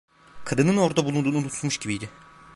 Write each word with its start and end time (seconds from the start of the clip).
Kadının 0.45 0.77
orada 0.77 1.05
bulunduğunu 1.05 1.37
unutmuş 1.37 1.77
gibiydi. 1.77 2.09